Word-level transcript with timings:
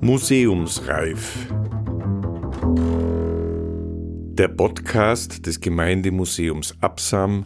Museumsreif. 0.00 1.46
Der 4.32 4.48
Podcast 4.48 5.46
des 5.46 5.60
Gemeindemuseums 5.60 6.74
Absam. 6.80 7.44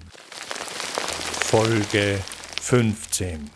Folge 1.40 2.18
15. 2.60 3.50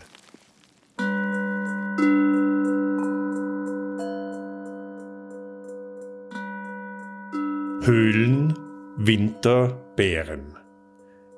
Höhlen, 7.81 8.53
Winter, 8.97 9.69
Bären. 9.95 10.55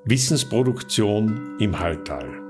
Wissensproduktion 0.04 1.56
im 1.58 1.78
Halltal. 1.78 2.41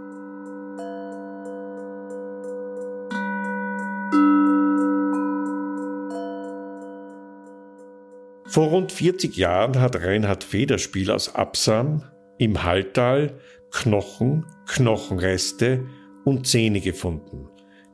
Vor 8.53 8.67
rund 8.67 8.93
40 8.93 9.35
Jahren 9.39 9.81
hat 9.81 9.97
Reinhard 9.97 10.45
Federspiel 10.45 11.11
aus 11.11 11.35
Absam 11.35 12.03
im 12.37 12.63
Halltal 12.63 13.41
Knochen, 13.71 14.45
Knochenreste 14.67 15.87
und 16.27 16.47
Zähne 16.47 16.83
gefunden, 16.83 17.49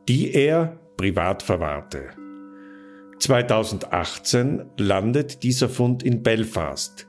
die 0.09 0.35
er 0.35 0.81
privat 0.97 1.45
verwahrte. 1.45 2.09
2018 3.21 4.65
landet 4.79 5.45
dieser 5.45 5.69
Fund 5.69 6.03
in 6.03 6.25
Belfast, 6.25 7.07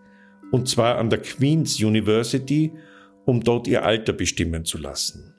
und 0.52 0.70
zwar 0.70 1.00
an 1.00 1.09
der 1.09 1.23
Queen's 1.23 1.81
University, 1.81 2.72
um 3.25 3.44
dort 3.44 3.67
ihr 3.67 3.84
Alter 3.84 4.13
bestimmen 4.13 4.63
zu 4.63 4.77
lassen. 4.77 5.34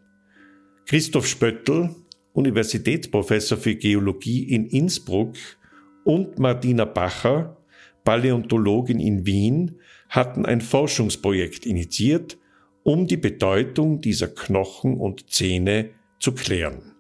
Christoph 0.84 1.28
Spöttl, 1.28 1.90
Universitätsprofessor 2.32 3.56
für 3.56 3.76
Geologie 3.76 4.52
in 4.52 4.66
Innsbruck, 4.66 5.36
und 6.02 6.40
Martina 6.40 6.86
Bacher, 6.86 7.59
Paläontologin 8.04 9.00
in 9.00 9.26
Wien, 9.26 9.80
hatten 10.08 10.44
ein 10.46 10.60
Forschungsprojekt 10.60 11.66
initiiert, 11.66 12.38
um 12.82 13.06
die 13.06 13.16
Bedeutung 13.16 14.00
dieser 14.00 14.28
Knochen 14.28 14.96
und 14.96 15.30
Zähne 15.30 15.90
zu 16.18 16.32
klären. 16.32 16.94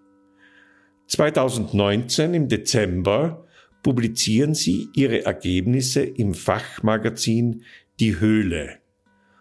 2019 1.08 2.34
im 2.34 2.48
Dezember 2.48 3.46
publizieren 3.82 4.54
sie 4.54 4.88
ihre 4.94 5.24
Ergebnisse 5.24 6.02
im 6.02 6.34
Fachmagazin 6.34 7.64
Die 7.98 8.20
Höhle. 8.20 8.78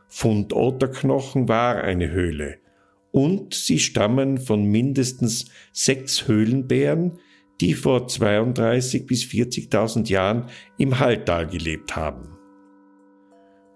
Fundort 0.07 0.81
der 0.81 0.89
Knochen 0.89 1.47
war 1.47 1.83
eine 1.83 2.09
Höhle 2.09 2.57
und 3.11 3.53
sie 3.53 3.79
stammen 3.79 4.37
von 4.37 4.63
mindestens 4.65 5.45
sechs 5.71 6.27
Höhlenbären, 6.27 7.19
die 7.61 7.73
vor 7.73 8.07
32 8.07 9.05
bis 9.05 9.23
40.000 9.23 10.09
Jahren 10.09 10.45
im 10.77 10.99
Halltal 10.99 11.47
gelebt 11.47 11.95
haben. 11.95 12.37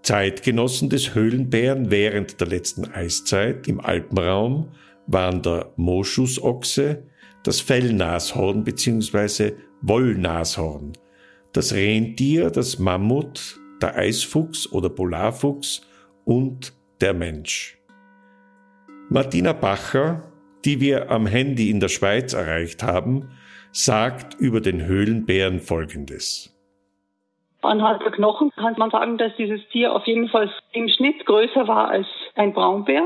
Zeitgenossen 0.04 0.90
des 0.90 1.16
Höhlenbären 1.16 1.90
während 1.90 2.40
der 2.42 2.48
letzten 2.48 2.86
Eiszeit 2.86 3.68
im 3.68 3.80
Alpenraum 3.80 4.70
waren 5.08 5.42
der 5.42 5.72
Moschusochse, 5.78 7.04
das 7.44 7.62
Fellnashorn 7.62 8.64
bzw. 8.64 9.54
Wollnashorn, 9.82 10.94
das 11.54 11.74
Rentier, 11.74 12.50
das 12.50 12.80
Mammut, 12.80 13.60
der 13.82 13.96
Eisfuchs 13.96 14.72
oder 14.72 14.90
Polarfuchs 14.90 15.82
und 16.26 16.74
der 17.02 17.14
Mensch. 17.14 17.78
Martina 19.10 19.54
Bacher, 19.54 20.32
die 20.64 20.80
wir 20.80 21.12
am 21.12 21.28
Handy 21.28 21.70
in 21.70 21.80
der 21.80 21.90
Schweiz 21.90 22.34
erreicht 22.34 22.84
haben, 22.84 23.30
sagt 23.74 24.36
über 24.40 24.62
den 24.62 24.86
Höhlenbären 24.86 25.60
Folgendes. 25.60 26.54
Anhand 27.64 28.04
der 28.04 28.12
Knochen 28.12 28.52
kann 28.52 28.76
man 28.78 28.92
sagen, 28.92 29.18
dass 29.18 29.36
dieses 29.36 29.68
Tier 29.70 29.96
auf 29.96 30.06
jeden 30.06 30.30
Fall 30.30 30.52
im 30.74 30.88
Schnitt 30.90 31.26
größer 31.26 31.68
war 31.68 31.90
als 31.90 32.06
ein 32.36 32.54
Braunbär. 32.54 33.04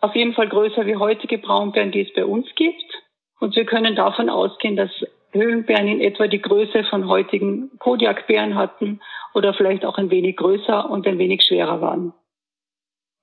Auf 0.00 0.16
jeden 0.16 0.32
Fall 0.32 0.48
größer 0.48 0.84
wie 0.86 0.96
heutige 0.96 1.38
Braunbären, 1.38 1.92
die 1.92 2.00
es 2.00 2.12
bei 2.12 2.24
uns 2.24 2.46
gibt. 2.56 3.02
Und 3.38 3.54
wir 3.54 3.64
können 3.66 3.94
davon 3.94 4.28
ausgehen, 4.28 4.74
dass 4.74 4.90
Höhlenbären 5.32 5.86
in 5.86 6.00
etwa 6.00 6.26
die 6.26 6.42
Größe 6.42 6.82
von 6.84 7.06
heutigen 7.06 7.70
Kodiakbären 7.78 8.56
hatten 8.56 9.00
oder 9.32 9.54
vielleicht 9.54 9.84
auch 9.84 9.96
ein 9.96 10.10
wenig 10.10 10.36
größer 10.36 10.90
und 10.90 11.06
ein 11.06 11.18
wenig 11.18 11.42
schwerer 11.42 11.80
waren. 11.80 12.12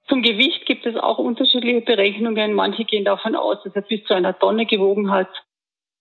Zum 0.07 0.21
Gewicht 0.21 0.65
gibt 0.65 0.85
es 0.85 0.95
auch 0.95 1.17
unterschiedliche 1.17 1.81
Berechnungen. 1.81 2.53
Manche 2.53 2.85
gehen 2.85 3.03
davon 3.03 3.35
aus, 3.35 3.61
dass 3.63 3.75
er 3.75 3.81
bis 3.81 4.05
zu 4.05 4.13
einer 4.13 4.39
Tonne 4.39 4.65
gewogen 4.65 5.11
hat. 5.11 5.27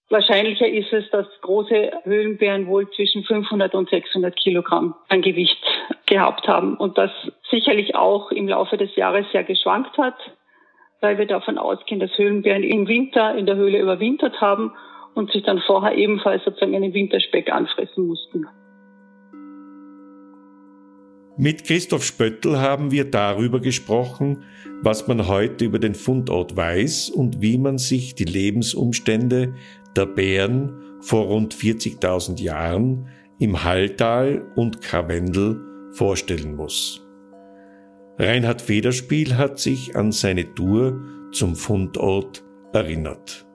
Wahrscheinlicher 0.08 0.68
ist 0.68 0.92
es, 0.92 1.10
dass 1.10 1.26
große 1.40 1.90
Höhlenbären 2.04 2.68
wohl 2.68 2.88
zwischen 2.92 3.24
500 3.24 3.74
und 3.74 3.90
600 3.90 4.36
Kilogramm 4.36 4.94
an 5.08 5.20
Gewicht 5.20 5.60
gehabt 6.06 6.46
haben 6.46 6.76
und 6.76 6.96
das 6.96 7.10
sicherlich 7.50 7.96
auch 7.96 8.30
im 8.30 8.46
Laufe 8.46 8.76
des 8.76 8.94
Jahres 8.94 9.26
sehr 9.32 9.42
geschwankt 9.42 9.98
hat, 9.98 10.14
weil 11.00 11.18
wir 11.18 11.26
davon 11.26 11.58
ausgehen, 11.58 11.98
dass 11.98 12.16
Höhlenbären 12.16 12.62
im 12.62 12.86
Winter 12.86 13.34
in 13.34 13.46
der 13.46 13.56
Höhle 13.56 13.80
überwintert 13.80 14.40
haben 14.40 14.72
und 15.14 15.32
sich 15.32 15.42
dann 15.42 15.58
vorher 15.66 15.96
ebenfalls 15.98 16.44
sozusagen 16.44 16.76
einen 16.76 16.94
Winterspeck 16.94 17.50
anfressen 17.50 18.06
mussten. 18.06 18.46
Mit 21.38 21.64
Christoph 21.64 22.04
Spöttl 22.04 22.58
haben 22.58 22.92
wir 22.92 23.10
darüber 23.10 23.60
gesprochen, 23.60 24.44
was 24.82 25.08
man 25.08 25.26
heute 25.26 25.64
über 25.64 25.78
den 25.78 25.94
Fundort 25.94 26.56
weiß 26.56 27.10
und 27.10 27.42
wie 27.42 27.58
man 27.58 27.76
sich 27.76 28.14
die 28.14 28.24
Lebensumstände 28.24 29.52
der 29.96 30.06
Bären 30.06 30.72
vor 31.00 31.26
rund 31.26 31.54
40.000 31.54 32.40
Jahren 32.40 33.08
im 33.38 33.64
Halltal 33.64 34.46
und 34.56 34.82
Karwendel 34.82 35.60
vorstellen 35.92 36.56
muss. 36.56 37.02
Reinhard 38.18 38.62
Federspiel 38.62 39.36
hat 39.36 39.58
sich 39.58 39.94
an 39.94 40.12
seine 40.12 40.54
Tour 40.54 41.00
zum 41.32 41.54
Fundort 41.54 42.42
erinnert. 42.72 43.46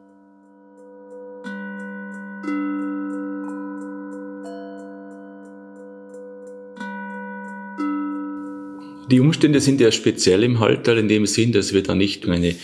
Die 9.11 9.19
Umstände 9.19 9.59
sind 9.59 9.81
ja 9.81 9.91
speziell 9.91 10.41
im 10.43 10.61
Halter 10.61 10.95
in 10.95 11.09
dem 11.09 11.25
Sinn, 11.25 11.51
dass 11.51 11.73
wir 11.73 11.83
da 11.83 11.95
nicht 11.95 12.25
nur 12.25 12.33
eine 12.33 12.55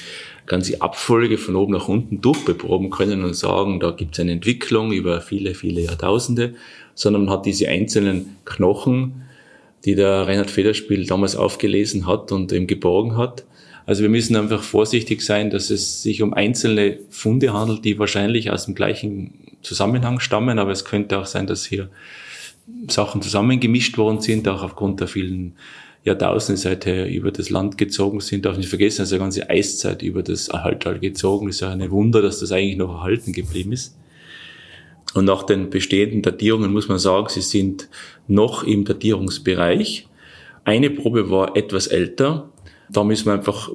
ganze 0.47 0.81
Abfolge 0.81 1.37
von 1.37 1.55
oben 1.55 1.73
nach 1.73 1.87
unten 1.87 2.21
durchbeproben 2.21 2.89
können 2.89 3.23
und 3.23 3.35
sagen, 3.35 3.79
da 3.79 3.91
gibt 3.91 4.15
es 4.15 4.19
eine 4.19 4.31
Entwicklung 4.31 4.91
über 4.91 5.21
viele, 5.21 5.53
viele 5.53 5.81
Jahrtausende, 5.81 6.55
sondern 6.95 7.25
man 7.25 7.33
hat 7.33 7.45
diese 7.45 7.67
einzelnen 7.67 8.37
Knochen, 8.45 9.23
die 9.85 9.95
der 9.95 10.27
Reinhard 10.27 10.49
Federspiel 10.49 11.05
damals 11.05 11.35
aufgelesen 11.35 12.07
hat 12.07 12.31
und 12.31 12.51
eben 12.51 12.65
geborgen 12.65 13.17
hat. 13.17 13.45
Also 13.85 14.01
wir 14.01 14.09
müssen 14.09 14.35
einfach 14.35 14.63
vorsichtig 14.63 15.21
sein, 15.21 15.49
dass 15.49 15.69
es 15.69 16.01
sich 16.01 16.21
um 16.21 16.33
einzelne 16.33 16.99
Funde 17.09 17.53
handelt, 17.53 17.85
die 17.85 17.99
wahrscheinlich 17.99 18.51
aus 18.51 18.65
dem 18.65 18.75
gleichen 18.75 19.33
Zusammenhang 19.61 20.19
stammen, 20.19 20.59
aber 20.59 20.71
es 20.71 20.83
könnte 20.83 21.19
auch 21.19 21.25
sein, 21.25 21.47
dass 21.47 21.65
hier 21.65 21.89
Sachen 22.89 23.21
zusammengemischt 23.21 23.97
worden 23.97 24.21
sind, 24.21 24.47
auch 24.47 24.61
aufgrund 24.61 24.99
der 24.99 25.07
vielen 25.07 25.53
Jahrtausende 26.07 26.59
seither 26.59 27.09
über 27.09 27.31
das 27.31 27.49
Land 27.49 27.77
gezogen 27.77 28.21
sind. 28.21 28.45
Darf 28.45 28.57
nicht 28.57 28.69
vergessen, 28.69 29.01
also 29.01 29.15
eine 29.15 29.23
ganze 29.23 29.49
Eiszeit 29.49 30.01
über 30.01 30.23
das 30.23 30.47
Erhalttal 30.47 30.99
gezogen. 30.99 31.49
Ist 31.49 31.59
ja 31.59 31.69
ein 31.69 31.91
Wunder, 31.91 32.21
dass 32.21 32.39
das 32.39 32.51
eigentlich 32.51 32.77
noch 32.77 32.93
erhalten 32.93 33.33
geblieben 33.33 33.73
ist. 33.73 33.95
Und 35.13 35.25
nach 35.25 35.43
den 35.43 35.69
bestehenden 35.69 36.21
Datierungen 36.21 36.71
muss 36.71 36.87
man 36.87 36.99
sagen, 36.99 37.27
sie 37.29 37.41
sind 37.41 37.89
noch 38.27 38.63
im 38.63 38.85
Datierungsbereich. 38.85 40.07
Eine 40.63 40.89
Probe 40.89 41.29
war 41.29 41.55
etwas 41.55 41.87
älter. 41.87 42.49
Da 42.89 43.03
müssen 43.03 43.25
wir 43.25 43.33
einfach 43.33 43.69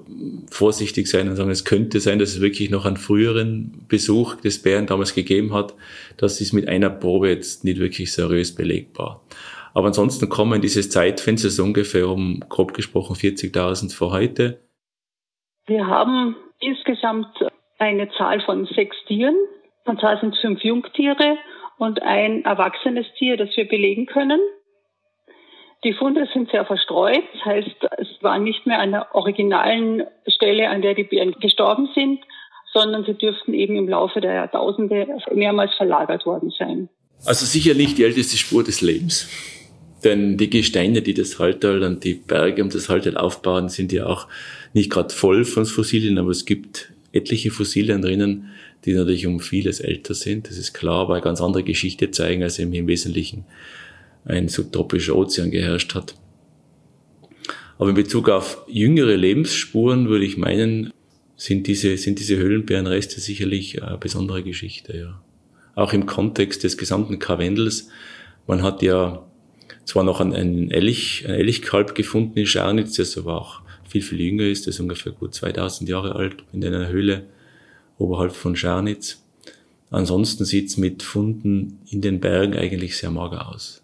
vorsichtig 0.51 1.09
sein 1.09 1.29
und 1.29 1.37
sagen, 1.37 1.51
es 1.51 1.65
könnte 1.65 2.01
sein, 2.01 2.19
dass 2.19 2.31
es 2.31 2.41
wirklich 2.41 2.71
noch 2.71 2.87
einen 2.87 2.97
früheren 2.97 3.85
Besuch 3.89 4.37
des 4.37 4.61
Bären 4.61 4.87
damals 4.87 5.15
gegeben 5.15 5.53
hat. 5.53 5.75
Das 6.17 6.41
ist 6.41 6.55
mit 6.55 6.69
einer 6.69 6.89
Probe 6.89 7.29
jetzt 7.29 7.65
nicht 7.65 7.79
wirklich 7.79 8.13
seriös 8.13 8.53
belegbar. 8.53 9.23
Aber 9.75 9.89
ansonsten 9.89 10.29
kommen 10.29 10.61
dieses 10.61 10.91
Zeitfenster 10.91 11.51
so 11.51 11.63
ungefähr 11.63 12.09
um 12.09 12.41
grob 12.49 12.75
gesprochen 12.75 13.17
40.000 13.17 13.97
vor 13.97 14.13
heute. 14.13 14.61
Wir 15.67 15.87
haben 15.87 16.37
insgesamt 16.61 17.29
eine 17.79 18.11
Zahl 18.17 18.41
von 18.43 18.67
sechs 18.67 18.97
Tieren. 19.07 19.37
Und 19.85 20.01
zwar 20.01 20.21
sind 20.21 20.35
es 20.35 20.41
fünf 20.41 20.63
Jungtiere 20.63 21.39
und 21.79 22.03
ein 22.03 22.45
erwachsenes 22.45 23.07
Tier, 23.19 23.37
das 23.37 23.49
wir 23.57 23.67
belegen 23.67 24.07
können. 24.07 24.41
Die 25.85 25.95
Funde 25.95 26.29
sind 26.33 26.51
sehr 26.51 26.65
verstreut. 26.65 27.25
Das 27.33 27.45
heißt, 27.45 27.89
es 27.99 28.09
war 28.21 28.39
nicht 28.39 28.67
mehr 28.67 28.79
an 28.79 28.93
der 28.93 29.15
originalen 29.15 30.05
Stelle, 30.29 30.69
an 30.71 30.83
der 30.83 30.95
die 30.95 31.03
Bären 31.03 31.33
gestorben 31.41 31.89
sind, 31.95 32.21
sondern 32.73 33.05
sie 33.05 33.15
dürften 33.15 33.53
eben 33.53 33.75
im 33.77 33.89
Laufe 33.89 34.21
der 34.21 34.35
Jahrtausende 34.35 35.09
mehrmals 35.35 35.75
verlagert 35.75 36.25
worden 36.25 36.53
sein. 36.57 36.89
Also 37.25 37.47
sicherlich 37.47 37.95
die 37.97 38.05
älteste 38.05 38.37
Spur 38.37 38.63
des 38.63 38.81
Lebens. 38.81 39.29
Denn 40.05 40.37
die 40.37 40.51
Gesteine, 40.51 41.03
die 41.03 41.15
das 41.15 41.39
Halltal 41.39 41.83
und 41.83 42.03
die 42.03 42.15
Berge 42.15 42.63
um 42.63 42.71
das 42.71 42.89
Halltal 42.89 43.17
aufbauen, 43.17 43.69
sind 43.69 43.93
ja 43.93 44.07
auch 44.07 44.27
nicht 44.73 44.91
gerade 44.91 45.15
voll 45.15 45.45
von 45.45 45.65
Fossilien, 45.65 46.19
aber 46.19 46.31
es 46.31 46.45
gibt 46.45 46.93
etliche 47.13 47.51
Fossilien 47.51 48.03
drinnen, 48.03 48.49
die 48.85 48.95
natürlich 48.95 49.27
um 49.27 49.39
vieles 49.39 49.81
älter 49.81 50.15
sind. 50.15 50.49
Das 50.49 50.57
ist 50.57 50.73
klar, 50.73 51.03
aber 51.03 51.15
eine 51.15 51.23
ganz 51.23 51.41
andere 51.41 51.63
Geschichte 51.63 52.11
zeigen, 52.11 52.43
als 52.43 52.59
eben 52.59 52.73
im 52.73 52.89
Wesentlichen 52.89 53.45
ein 54.25 54.49
subtropischer 54.49 55.17
Ozean 55.17 55.51
geherrscht 55.51 55.95
hat. 55.95 56.15
Aber 57.79 57.89
in 57.89 57.95
Bezug 57.95 58.29
auf 58.29 58.63
jüngere 58.69 59.17
Lebensspuren 59.17 60.09
würde 60.09 60.25
ich 60.25 60.37
meinen, 60.37 60.93
sind 61.37 61.67
diese, 61.67 61.97
sind 61.97 62.19
diese 62.19 62.37
Höhlenbärenreste 62.37 63.21
sicherlich 63.21 63.83
eine 63.83 63.99
besondere 63.99 64.43
Geschichte, 64.43 64.97
ja. 64.97 65.23
Auch 65.75 65.95
im 65.95 66.05
Kontext 66.05 66.65
des 66.65 66.77
gesamten 66.77 67.19
Karwendels. 67.19 67.89
Man 68.47 68.63
hat 68.63 68.83
ja 68.83 69.27
zwar 69.85 70.05
noch 70.05 70.21
einen 70.21 70.71
Elch, 70.71 71.25
ein 71.27 71.35
Elchkalb 71.35 71.95
gefunden 71.95 72.39
in 72.39 72.47
Scharnitz, 72.47 72.97
das 72.97 73.19
aber 73.19 73.41
auch 73.41 73.63
viel, 73.89 74.03
viel 74.03 74.21
jünger 74.21 74.45
ist, 74.45 74.67
das 74.67 74.77
ist 74.77 74.81
ungefähr 74.81 75.13
gut 75.13 75.35
2000 75.35 75.89
Jahre 75.89 76.15
alt, 76.15 76.45
in 76.53 76.65
einer 76.65 76.89
Höhle 76.89 77.25
oberhalb 77.99 78.33
von 78.33 78.57
Scharnitz. 78.57 79.23
Ansonsten 79.91 80.47
sieht's 80.47 80.79
mit 80.79 81.03
Funden 81.03 81.81
in 81.91 82.01
den 82.01 82.21
Bergen 82.21 82.55
eigentlich 82.55 82.97
sehr 82.97 83.11
mager 83.11 83.53
aus. 83.53 83.83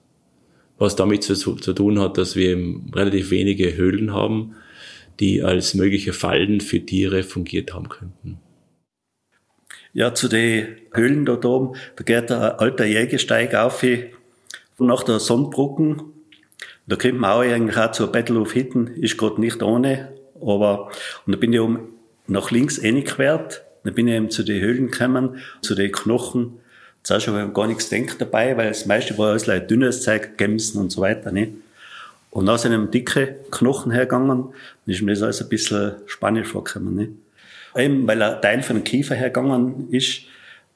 Was 0.78 0.96
damit 0.96 1.24
zu, 1.24 1.34
zu 1.34 1.72
tun 1.72 1.98
hat, 1.98 2.16
dass 2.16 2.36
wir 2.36 2.56
relativ 2.94 3.30
wenige 3.30 3.76
Höhlen 3.76 4.12
haben, 4.12 4.54
die 5.20 5.42
als 5.42 5.74
mögliche 5.74 6.12
Fallen 6.12 6.60
für 6.60 6.80
Tiere 6.80 7.22
fungiert 7.22 7.74
haben 7.74 7.88
könnten. 7.88 8.38
Ja, 9.92 10.14
zu 10.14 10.28
den 10.28 10.76
Höhlen 10.92 11.26
dort 11.26 11.44
oben, 11.44 11.76
da 11.96 12.04
geht 12.04 12.30
ein 12.30 12.40
alter 12.40 12.86
Jägersteig 12.86 13.54
auf 13.54 13.82
nach 14.78 15.02
der 15.02 15.19
Sonnbrücken. 15.19 16.02
Da 16.86 16.96
kommt 16.96 17.19
man 17.19 17.30
auch 17.30 17.40
eigentlich 17.40 17.76
auch 17.76 17.92
zur 17.92 18.10
Battle 18.10 18.40
of 18.40 18.52
Hitten, 18.52 18.86
ist 18.96 19.19
gerade 19.19 19.40
nicht 19.40 19.62
ohne, 19.62 20.08
aber, 20.40 20.90
und 21.26 21.34
da 21.34 21.38
bin 21.38 21.52
ich 21.52 21.60
oben 21.60 21.80
nach 22.26 22.50
links 22.50 22.82
reingequert, 22.82 23.62
dann 23.84 23.94
bin 23.94 24.08
ich 24.08 24.14
eben 24.14 24.30
zu 24.30 24.42
den 24.42 24.60
Höhlen 24.60 24.90
gekommen, 24.90 25.38
zu 25.62 25.75
den 25.75 25.92
Knochen. 25.92 26.60
Zuerst 27.02 27.28
habe 27.28 27.46
ich 27.46 27.54
gar 27.54 27.66
nichts 27.66 27.90
gedacht 27.90 28.20
dabei, 28.20 28.56
weil 28.56 28.69
das 28.69 28.86
meiste 28.86 29.16
war 29.19 29.30
alles 29.30 29.46
like 29.46 29.69
dünnes 29.69 30.02
Zeug, 30.02 30.36
Gemsen 30.36 30.80
und 30.80 30.90
so 30.90 31.00
weiter, 31.00 31.32
nicht? 31.32 31.52
Und 32.30 32.46
dann 32.46 32.58
sind 32.58 32.72
eben 32.72 32.90
dicke 32.90 33.36
Knochen 33.50 33.90
hergegangen, 33.90 34.28
dann 34.28 34.52
ist 34.86 35.02
mir 35.02 35.12
das 35.12 35.22
alles 35.22 35.42
ein 35.42 35.48
bisschen 35.48 35.96
spanisch 36.06 36.48
vorgekommen, 36.48 36.94
nicht? 36.94 37.12
Eben, 37.76 38.06
weil 38.06 38.20
ein 38.22 38.40
Teil 38.42 38.62
von 38.62 38.76
dem 38.76 38.84
Kiefer 38.84 39.14
hergegangen 39.14 39.90
ist, 39.90 40.22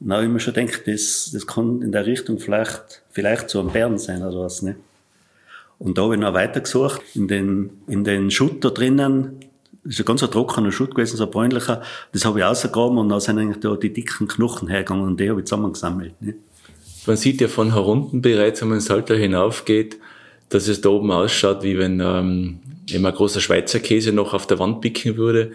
dann 0.08 0.16
habe 0.16 0.26
ich 0.26 0.32
mir 0.32 0.40
schon 0.40 0.54
gedacht, 0.54 0.82
das, 0.86 1.30
das 1.32 1.46
kann 1.46 1.82
in 1.82 1.92
der 1.92 2.06
Richtung 2.06 2.38
vielleicht, 2.38 3.02
vielleicht 3.10 3.50
so 3.50 3.60
ein 3.60 3.68
Bären 3.68 3.98
sein 3.98 4.22
oder 4.22 4.40
was, 4.40 4.62
nicht? 4.62 4.78
Und 5.78 5.98
da 5.98 6.02
habe 6.02 6.14
ich 6.14 6.20
noch 6.20 6.32
weiter 6.32 6.60
gesucht, 6.60 7.02
in 7.14 7.26
den, 7.26 7.70
in 7.88 8.04
den 8.04 8.30
Schutt 8.30 8.64
da 8.64 8.70
drinnen, 8.70 9.40
das 9.84 9.94
ist 9.94 10.00
ein 10.00 10.04
ganz 10.04 10.20
trockener 10.20 10.70
Schutt 10.70 10.94
gewesen, 10.94 11.16
so 11.16 11.24
ein 11.24 11.30
bräunlicher. 11.30 11.82
Das 12.12 12.24
habe 12.24 12.38
ich 12.38 12.44
rausgegraben 12.44 12.98
und 12.98 13.08
dann 13.08 13.18
sind 13.18 13.38
eigentlich 13.38 13.58
da 13.58 13.74
die 13.74 13.92
dicken 13.92 14.28
Knochen 14.28 14.68
hergegangen 14.68 15.04
und 15.04 15.18
die 15.18 15.28
habe 15.28 15.40
ich 15.40 15.46
zusammengesammelt. 15.46 16.14
Ne? 16.22 16.34
Man 17.04 17.16
sieht 17.16 17.40
ja 17.40 17.48
von 17.48 17.72
herunten 17.72 18.22
bereits, 18.22 18.62
wenn 18.62 18.68
man 18.68 18.80
Salter 18.80 19.16
hinaufgeht, 19.16 19.98
dass 20.50 20.68
es 20.68 20.80
da 20.80 20.90
oben 20.90 21.10
ausschaut, 21.10 21.64
wie 21.64 21.78
wenn 21.78 21.98
ähm, 21.98 22.60
ein 22.92 23.02
großer 23.02 23.40
Schweizer 23.40 23.80
Käse 23.80 24.12
noch 24.12 24.34
auf 24.34 24.46
der 24.46 24.60
Wand 24.60 24.82
bicken 24.82 25.16
würde. 25.16 25.52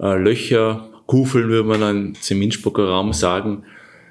Äh, 0.00 0.16
Löcher, 0.18 0.88
Kufeln 1.06 1.48
würde 1.48 1.68
man 1.68 1.80
dann 1.80 2.16
im 2.28 2.42
Innsbrucker 2.42 2.84
Raum 2.84 3.12
sagen. 3.12 3.64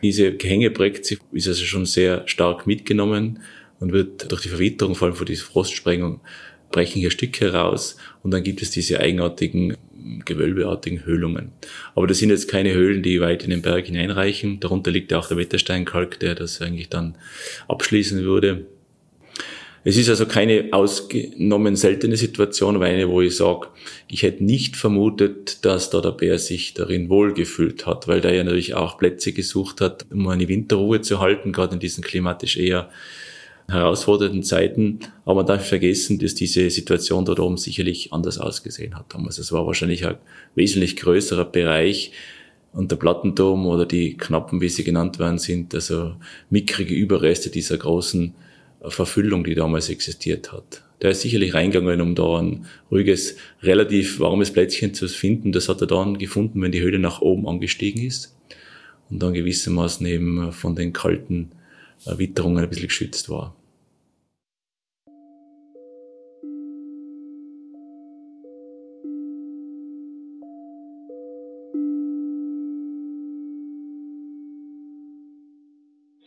Diese 0.04 0.34
Gehängeprojektion 0.34 1.20
ist 1.32 1.48
also 1.48 1.64
schon 1.64 1.86
sehr 1.86 2.28
stark 2.28 2.66
mitgenommen 2.68 3.40
und 3.80 3.92
wird 3.92 4.32
durch 4.32 4.42
die 4.42 4.50
Verwitterung, 4.50 4.96
vor 4.96 5.08
allem 5.08 5.16
vor 5.16 5.26
dieser 5.26 5.46
Frostsprengung, 5.46 6.22
brechen 6.72 7.00
hier 7.00 7.12
Stücke 7.12 7.54
raus 7.54 7.98
und 8.24 8.32
dann 8.32 8.44
gibt 8.44 8.62
es 8.62 8.72
diese 8.72 9.00
eigenartigen 9.00 9.76
gewölbeartigen 10.26 11.06
Höhlungen. 11.06 11.52
Aber 11.96 12.08
das 12.08 12.18
sind 12.18 12.30
jetzt 12.30 12.48
keine 12.48 12.74
Höhlen, 12.74 13.04
die 13.04 13.22
weit 13.22 13.44
in 13.44 13.52
den 13.52 13.62
Berg 13.62 13.86
hineinreichen. 13.86 14.60
Darunter 14.60 14.92
liegt 14.92 15.12
ja 15.12 15.20
auch 15.20 15.28
der 15.28 15.38
Wettersteinkalk, 15.38 16.20
der 16.20 16.36
das 16.36 16.62
eigentlich 16.62 16.90
dann 16.90 17.18
abschließen 17.68 18.24
würde. 18.24 18.66
Es 19.84 19.98
ist 19.98 20.10
also 20.10 20.28
keine 20.28 20.70
ausgenommen 20.72 21.76
seltene 21.76 22.16
Situation, 22.16 22.76
aber 22.76 22.86
eine, 22.86 23.10
wo 23.10 23.22
ich 23.22 23.36
sage, 23.36 23.68
ich 24.08 24.22
hätte 24.22 24.44
nicht 24.44 24.76
vermutet, 24.76 25.66
dass 25.66 25.90
da 25.90 26.02
der 26.02 26.12
Bär 26.12 26.38
sich 26.38 26.76
darin 26.76 27.10
wohlgefühlt 27.10 27.88
hat, 27.88 28.08
weil 28.08 28.22
der 28.22 28.36
ja 28.36 28.44
natürlich 28.44 28.76
auch 28.76 29.00
Plätze 29.00 29.34
gesucht 29.34 29.82
hat, 29.82 30.06
um 30.12 30.28
eine 30.28 30.48
Winterruhe 30.48 31.02
zu 31.02 31.20
halten, 31.20 31.52
gerade 31.52 31.74
in 31.74 31.80
diesen 31.80 32.04
klimatisch 32.04 32.58
eher 32.58 32.92
herausfordernden 33.68 34.44
Zeiten. 34.44 35.00
Aber 35.26 35.36
man 35.36 35.46
darf 35.48 35.68
vergessen, 35.68 36.20
dass 36.20 36.36
diese 36.36 36.70
Situation 36.70 37.26
dort 37.26 37.40
oben 37.40 37.58
sicherlich 37.58 38.14
anders 38.14 38.38
ausgesehen 38.38 38.96
hat 38.96 39.12
damals. 39.14 39.40
Es 39.40 39.52
war 39.52 39.66
wahrscheinlich 39.66 40.06
ein 40.06 40.18
wesentlich 40.54 40.96
größerer 40.98 41.46
Bereich. 41.46 42.12
Und 42.74 42.92
der 42.92 42.98
Plattenturm 42.98 43.66
oder 43.66 43.86
die 43.86 44.16
Knappen, 44.16 44.62
wie 44.62 44.70
sie 44.70 44.84
genannt 44.84 45.20
werden, 45.20 45.40
sind 45.40 45.74
also 45.74 46.16
mickrige 46.50 46.94
Überreste 46.94 47.50
dieser 47.50 47.78
großen 47.78 48.34
Verfüllung, 48.88 49.44
die 49.44 49.56
damals 49.56 49.90
existiert 49.90 50.52
hat. 50.52 50.84
Der 51.02 51.12
ist 51.12 51.22
sicherlich 51.22 51.54
reingegangen, 51.54 52.02
um 52.02 52.16
da 52.16 52.40
ein 52.40 52.66
ruhiges, 52.92 53.36
relativ 53.64 54.20
warmes 54.20 54.52
Plätzchen 54.52 54.94
zu 54.94 55.08
finden. 55.08 55.52
Das 55.52 55.68
hat 55.68 55.82
er 55.82 55.88
dann 55.88 56.18
gefunden, 56.18 56.62
wenn 56.62 56.72
die 56.72 56.82
Höhle 56.82 57.00
nach 57.00 57.22
oben 57.22 57.48
angestiegen 57.48 58.04
ist 58.04 58.36
und 59.10 59.22
dann 59.22 59.34
gewissermaßen 59.34 60.06
eben 60.06 60.52
von 60.52 60.76
den 60.76 60.94
kalten 60.94 61.52
Witterungen 62.06 62.64
ein 62.64 62.70
bisschen 62.70 62.88
geschützt 62.88 63.30
war. 63.30 63.56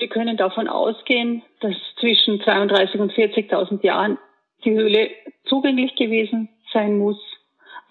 Wir 0.05 0.11
können 0.11 0.37
davon 0.37 0.69
ausgehen, 0.69 1.43
dass 1.61 1.75
zwischen 1.99 2.39
32 2.39 3.01
und 3.01 3.11
40.000 3.15 3.83
Jahren 3.83 4.19
die 4.63 4.73
Höhle 4.73 5.09
zugänglich 5.47 5.97
gewesen 5.97 6.51
sein 6.75 6.99
muss 6.99 7.17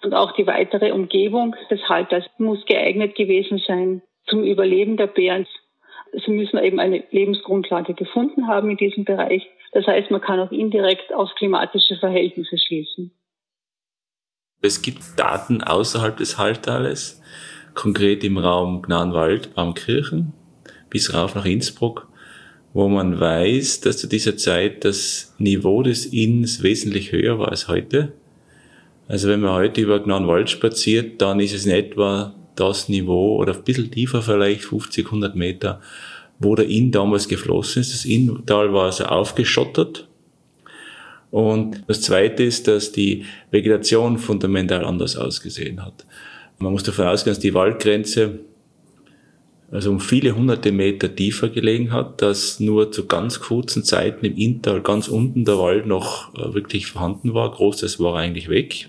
und 0.00 0.14
auch 0.14 0.30
die 0.36 0.46
weitere 0.46 0.92
Umgebung 0.92 1.56
des 1.72 1.80
Halters 1.88 2.24
muss 2.38 2.64
geeignet 2.66 3.16
gewesen 3.16 3.60
sein 3.66 4.00
zum 4.28 4.44
Überleben 4.44 4.96
der 4.96 5.08
Bären. 5.08 5.48
Sie 6.24 6.30
müssen 6.30 6.56
eben 6.58 6.78
eine 6.78 7.02
Lebensgrundlage 7.10 7.94
gefunden 7.94 8.46
haben 8.46 8.70
in 8.70 8.76
diesem 8.76 9.04
Bereich. 9.04 9.44
Das 9.72 9.84
heißt, 9.84 10.12
man 10.12 10.20
kann 10.20 10.38
auch 10.38 10.52
indirekt 10.52 11.12
auf 11.12 11.34
klimatische 11.34 11.96
Verhältnisse 11.96 12.58
schließen. 12.58 13.10
Es 14.62 14.82
gibt 14.82 15.00
Daten 15.18 15.64
außerhalb 15.64 16.16
des 16.16 16.38
Halltales, 16.38 17.20
konkret 17.74 18.22
im 18.22 18.38
Raum 18.38 18.82
Gnanwald, 18.82 19.52
Baumkirchen, 19.56 20.32
bis 20.94 21.12
rauf 21.12 21.34
nach 21.34 21.44
Innsbruck, 21.44 22.06
wo 22.72 22.88
man 22.88 23.18
weiß, 23.18 23.80
dass 23.80 23.98
zu 23.98 24.06
dieser 24.06 24.36
Zeit 24.36 24.84
das 24.84 25.34
Niveau 25.38 25.82
des 25.82 26.06
Inns 26.06 26.62
wesentlich 26.62 27.10
höher 27.10 27.40
war 27.40 27.48
als 27.48 27.66
heute. 27.66 28.12
Also 29.08 29.28
wenn 29.28 29.40
man 29.40 29.54
heute 29.54 29.80
über 29.80 29.98
Gnanwald 29.98 30.48
spaziert, 30.50 31.20
dann 31.20 31.40
ist 31.40 31.52
es 31.52 31.66
in 31.66 31.72
etwa 31.72 32.32
das 32.54 32.88
Niveau 32.88 33.36
oder 33.38 33.54
ein 33.54 33.64
bisschen 33.64 33.90
tiefer 33.90 34.22
vielleicht, 34.22 34.66
50, 34.66 35.06
100 35.06 35.34
Meter, 35.34 35.80
wo 36.38 36.54
der 36.54 36.68
Inn 36.68 36.92
damals 36.92 37.26
geflossen 37.26 37.80
ist. 37.82 37.92
Das 37.92 38.04
Inntal 38.04 38.72
war 38.72 38.84
also 38.84 39.06
aufgeschottert. 39.06 40.06
Und 41.32 41.82
das 41.88 42.02
Zweite 42.02 42.44
ist, 42.44 42.68
dass 42.68 42.92
die 42.92 43.24
Vegetation 43.50 44.16
fundamental 44.16 44.84
anders 44.84 45.16
ausgesehen 45.16 45.84
hat. 45.84 46.06
Man 46.58 46.70
muss 46.70 46.84
davon 46.84 47.06
ausgehen, 47.08 47.34
dass 47.34 47.42
die 47.42 47.54
Waldgrenze 47.54 48.38
also 49.74 49.90
um 49.90 49.98
viele 49.98 50.36
hunderte 50.36 50.70
Meter 50.70 51.12
tiefer 51.12 51.48
gelegen 51.48 51.90
hat, 51.90 52.22
dass 52.22 52.60
nur 52.60 52.92
zu 52.92 53.06
ganz 53.06 53.40
kurzen 53.40 53.82
Zeiten 53.82 54.24
im 54.24 54.36
Inntal 54.36 54.80
ganz 54.80 55.08
unten 55.08 55.44
der 55.44 55.58
Wald 55.58 55.86
noch 55.86 56.32
äh, 56.34 56.54
wirklich 56.54 56.86
vorhanden 56.86 57.34
war. 57.34 57.50
Großes 57.50 57.98
war 57.98 58.16
eigentlich 58.16 58.48
weg. 58.48 58.88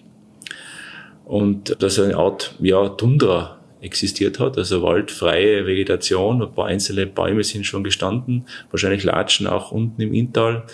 Und 1.25 1.75
dass 1.82 1.98
eine 1.98 2.15
Art, 2.15 2.54
ja, 2.60 2.88
Tundra 2.89 3.60
existiert 3.82 4.39
hat, 4.39 4.60
also 4.60 4.84
waldfreie 4.84 5.65
Vegetation. 5.65 6.44
Ein 6.44 6.54
paar 6.54 6.68
einzelne 6.68 7.08
Bäume 7.08 7.44
sind 7.44 7.65
schon 7.65 7.84
gestanden, 7.84 8.46
wahrscheinlich 8.70 9.04
Latschen 9.04 9.48
auch 9.48 9.72
unten 9.72 10.00
im 10.04 10.13
Inntal. 10.13 10.65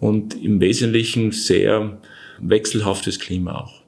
Und 0.00 0.42
im 0.42 0.60
Wesentlichen 0.60 1.30
sehr 1.30 1.98
wechselhaftes 2.40 3.20
Klima 3.20 3.60
auch. 3.60 3.85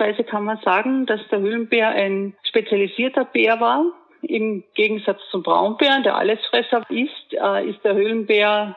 Zur 0.00 0.06
Lebensweise 0.06 0.24
kann 0.24 0.44
man 0.44 0.58
sagen, 0.64 1.04
dass 1.04 1.20
der 1.30 1.40
Höhlenbär 1.40 1.90
ein 1.90 2.34
spezialisierter 2.44 3.26
Bär 3.26 3.60
war. 3.60 3.84
Im 4.22 4.64
Gegensatz 4.74 5.20
zum 5.30 5.42
Braunbären, 5.42 6.04
der 6.04 6.16
Allesfresser 6.16 6.86
ist, 6.88 7.32
äh, 7.32 7.68
ist 7.68 7.84
der 7.84 7.94
Höhlenbär 7.94 8.76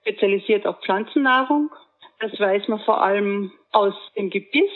spezialisiert 0.00 0.66
auf 0.66 0.80
Pflanzennahrung. 0.80 1.70
Das 2.18 2.38
weiß 2.40 2.66
man 2.66 2.80
vor 2.80 3.00
allem 3.02 3.52
aus 3.70 3.94
dem 4.16 4.30
Gebiss. 4.30 4.72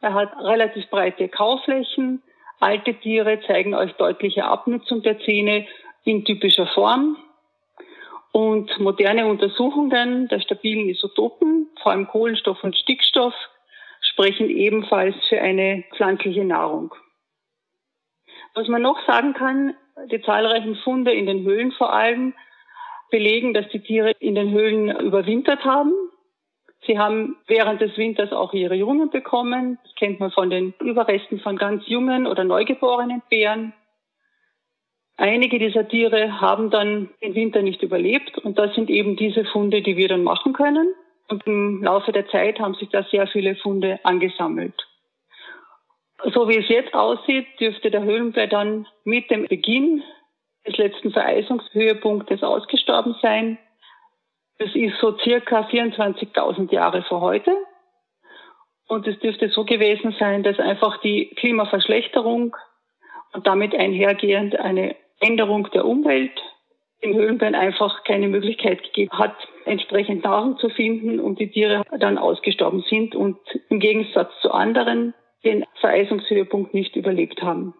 Er 0.00 0.14
hat 0.14 0.36
relativ 0.40 0.88
breite 0.90 1.28
Kauflächen, 1.28 2.22
Alte 2.58 2.94
Tiere 2.94 3.40
zeigen 3.46 3.74
euch 3.74 3.92
deutliche 3.92 4.44
Abnutzung 4.44 5.02
der 5.02 5.20
Zähne 5.20 5.66
in 6.04 6.24
typischer 6.24 6.66
Form. 6.66 7.16
Und 8.32 8.78
moderne 8.80 9.26
Untersuchungen 9.26 10.28
der 10.28 10.40
stabilen 10.40 10.88
Isotopen, 10.88 11.68
vor 11.82 11.92
allem 11.92 12.08
Kohlenstoff 12.08 12.62
und 12.64 12.76
Stickstoff, 12.76 13.34
sprechen 14.20 14.50
ebenfalls 14.50 15.16
für 15.30 15.40
eine 15.40 15.82
pflanzliche 15.96 16.44
Nahrung. 16.44 16.94
Was 18.54 18.68
man 18.68 18.82
noch 18.82 18.98
sagen 19.06 19.32
kann, 19.32 19.74
die 20.12 20.20
zahlreichen 20.20 20.76
Funde 20.76 21.12
in 21.12 21.24
den 21.24 21.42
Höhlen 21.44 21.72
vor 21.72 21.94
allem 21.94 22.34
belegen, 23.10 23.54
dass 23.54 23.66
die 23.70 23.80
Tiere 23.80 24.12
in 24.18 24.34
den 24.34 24.50
Höhlen 24.50 24.90
überwintert 25.00 25.64
haben. 25.64 25.92
Sie 26.86 26.98
haben 26.98 27.38
während 27.46 27.80
des 27.80 27.96
Winters 27.96 28.30
auch 28.32 28.52
ihre 28.52 28.74
Jungen 28.74 29.08
bekommen. 29.08 29.78
Das 29.84 29.94
kennt 29.94 30.20
man 30.20 30.30
von 30.32 30.50
den 30.50 30.74
Überresten 30.80 31.40
von 31.40 31.56
ganz 31.56 31.88
jungen 31.88 32.26
oder 32.26 32.44
neugeborenen 32.44 33.22
Bären. 33.30 33.72
Einige 35.16 35.58
dieser 35.58 35.88
Tiere 35.88 36.42
haben 36.42 36.68
dann 36.68 37.08
den 37.22 37.34
Winter 37.34 37.62
nicht 37.62 37.82
überlebt 37.82 38.36
und 38.36 38.58
das 38.58 38.74
sind 38.74 38.90
eben 38.90 39.16
diese 39.16 39.46
Funde, 39.46 39.80
die 39.80 39.96
wir 39.96 40.08
dann 40.08 40.24
machen 40.24 40.52
können. 40.52 40.94
Und 41.30 41.46
im 41.46 41.82
Laufe 41.82 42.12
der 42.12 42.28
Zeit 42.28 42.58
haben 42.58 42.74
sich 42.74 42.88
da 42.88 43.04
sehr 43.04 43.26
viele 43.28 43.54
Funde 43.56 44.00
angesammelt. 44.02 44.74
So 46.34 46.48
wie 46.48 46.58
es 46.58 46.68
jetzt 46.68 46.92
aussieht, 46.92 47.46
dürfte 47.60 47.90
der 47.90 48.02
Höhlenbär 48.02 48.48
dann 48.48 48.86
mit 49.04 49.30
dem 49.30 49.46
Beginn 49.46 50.02
des 50.66 50.76
letzten 50.76 51.12
Vereisungshöhepunktes 51.12 52.42
ausgestorben 52.42 53.14
sein. 53.22 53.58
Das 54.58 54.74
ist 54.74 54.98
so 55.00 55.16
circa 55.18 55.62
24.000 55.62 56.72
Jahre 56.72 57.02
vor 57.04 57.20
heute. 57.20 57.56
Und 58.88 59.06
es 59.06 59.18
dürfte 59.20 59.48
so 59.50 59.64
gewesen 59.64 60.14
sein, 60.18 60.42
dass 60.42 60.58
einfach 60.58 61.00
die 61.00 61.30
Klimaverschlechterung 61.36 62.56
und 63.32 63.46
damit 63.46 63.74
einhergehend 63.74 64.58
eine 64.58 64.96
Änderung 65.20 65.70
der 65.70 65.84
Umwelt 65.84 66.38
im 67.00 67.14
Höhlenbären 67.14 67.54
einfach 67.54 68.04
keine 68.04 68.28
Möglichkeit 68.28 68.82
gegeben 68.82 69.10
hat, 69.12 69.34
entsprechend 69.64 70.24
Nahrung 70.24 70.58
zu 70.58 70.68
finden 70.68 71.18
und 71.18 71.38
die 71.38 71.50
Tiere 71.50 71.82
dann 71.98 72.18
ausgestorben 72.18 72.84
sind 72.88 73.14
und 73.14 73.38
im 73.70 73.80
Gegensatz 73.80 74.30
zu 74.42 74.50
anderen 74.50 75.14
den 75.44 75.64
Vereisungshöhepunkt 75.80 76.74
nicht 76.74 76.96
überlebt 76.96 77.42
haben. 77.42 77.74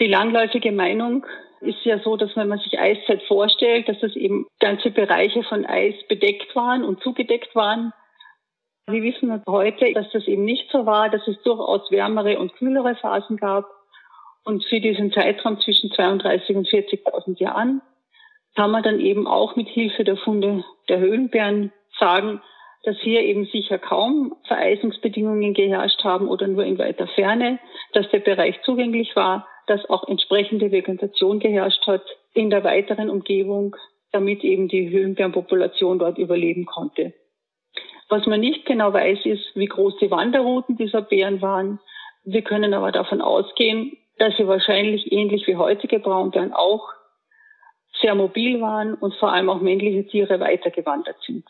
Die 0.00 0.06
langläufige 0.06 0.72
Meinung 0.72 1.26
ist 1.60 1.84
ja 1.84 1.98
so, 2.00 2.16
dass 2.16 2.34
wenn 2.36 2.48
man 2.48 2.58
sich 2.58 2.78
Eiszeit 2.78 3.22
vorstellt, 3.24 3.88
dass 3.88 3.98
das 4.00 4.16
eben 4.16 4.46
ganze 4.60 4.90
Bereiche 4.90 5.42
von 5.42 5.66
Eis 5.66 5.94
bedeckt 6.08 6.54
waren 6.56 6.84
und 6.84 7.02
zugedeckt 7.02 7.54
waren. 7.54 7.92
Wir 8.86 9.02
wissen 9.02 9.42
heute, 9.48 9.92
dass 9.92 10.10
das 10.12 10.26
eben 10.26 10.44
nicht 10.44 10.70
so 10.70 10.86
war, 10.86 11.10
dass 11.10 11.26
es 11.28 11.40
durchaus 11.42 11.90
wärmere 11.90 12.38
und 12.38 12.54
kühlere 12.54 12.96
Phasen 12.96 13.36
gab. 13.36 13.66
Und 14.44 14.64
für 14.64 14.80
diesen 14.80 15.12
Zeitraum 15.12 15.60
zwischen 15.60 15.92
32 15.92 16.56
und 16.56 16.68
40.000 16.68 17.38
Jahren 17.38 17.82
kann 18.56 18.70
man 18.70 18.82
dann 18.82 18.98
eben 18.98 19.26
auch 19.26 19.54
mit 19.54 19.68
Hilfe 19.68 20.02
der 20.02 20.16
Funde 20.16 20.64
der 20.88 20.98
Höhlenbären 20.98 21.72
sagen, 21.98 22.40
dass 22.82 22.96
hier 22.98 23.20
eben 23.20 23.44
sicher 23.46 23.78
kaum 23.78 24.34
Vereisungsbedingungen 24.46 25.52
geherrscht 25.54 26.02
haben 26.02 26.28
oder 26.28 26.46
nur 26.46 26.64
in 26.64 26.78
weiter 26.78 27.06
Ferne, 27.06 27.58
dass 27.92 28.08
der 28.10 28.20
Bereich 28.20 28.60
zugänglich 28.62 29.14
war, 29.14 29.46
dass 29.70 29.88
auch 29.88 30.08
entsprechende 30.08 30.72
Vegetation 30.72 31.38
geherrscht 31.38 31.86
hat 31.86 32.02
in 32.34 32.50
der 32.50 32.64
weiteren 32.64 33.08
Umgebung, 33.08 33.76
damit 34.10 34.42
eben 34.42 34.66
die 34.66 34.90
Höhlenbärenpopulation 34.90 36.00
dort 36.00 36.18
überleben 36.18 36.66
konnte. 36.66 37.14
Was 38.08 38.26
man 38.26 38.40
nicht 38.40 38.66
genau 38.66 38.92
weiß, 38.92 39.20
ist, 39.26 39.54
wie 39.54 39.66
groß 39.66 39.98
die 40.00 40.10
Wanderrouten 40.10 40.76
dieser 40.76 41.02
Bären 41.02 41.40
waren. 41.40 41.78
Wir 42.24 42.42
können 42.42 42.74
aber 42.74 42.90
davon 42.90 43.20
ausgehen, 43.20 43.96
dass 44.18 44.36
sie 44.36 44.48
wahrscheinlich 44.48 45.12
ähnlich 45.12 45.46
wie 45.46 45.54
heutige 45.54 46.00
Braunbären 46.00 46.52
auch 46.52 46.88
sehr 48.02 48.16
mobil 48.16 48.60
waren 48.60 48.94
und 48.94 49.14
vor 49.14 49.32
allem 49.32 49.48
auch 49.48 49.60
männliche 49.60 50.04
Tiere 50.08 50.40
weitergewandert 50.40 51.16
sind. 51.24 51.44